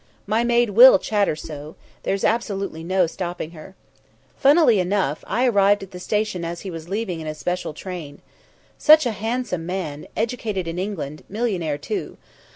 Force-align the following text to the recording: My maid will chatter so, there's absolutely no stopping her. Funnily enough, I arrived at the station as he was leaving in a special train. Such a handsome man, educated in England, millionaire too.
My 0.25 0.43
maid 0.43 0.71
will 0.71 0.97
chatter 0.97 1.35
so, 1.35 1.75
there's 2.01 2.23
absolutely 2.23 2.83
no 2.83 3.05
stopping 3.05 3.51
her. 3.51 3.75
Funnily 4.35 4.79
enough, 4.79 5.23
I 5.27 5.45
arrived 5.45 5.83
at 5.83 5.91
the 5.91 5.99
station 5.99 6.43
as 6.43 6.61
he 6.61 6.71
was 6.71 6.89
leaving 6.89 7.19
in 7.19 7.27
a 7.27 7.35
special 7.35 7.75
train. 7.75 8.19
Such 8.79 9.05
a 9.05 9.11
handsome 9.11 9.67
man, 9.67 10.07
educated 10.17 10.67
in 10.67 10.79
England, 10.79 11.23
millionaire 11.29 11.77
too. 11.77 12.17